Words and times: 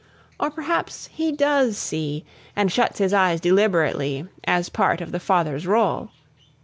Or 0.39 0.49
perhaps 0.49 1.05
he 1.13 1.31
does 1.31 1.77
see, 1.77 2.25
and 2.55 2.71
shuts 2.71 2.97
his 2.97 3.13
eyes 3.13 3.39
deliberately, 3.39 4.27
as 4.45 4.67
part 4.67 4.99
of 4.99 5.11
the 5.11 5.19
father's 5.19 5.67
role. 5.67 6.09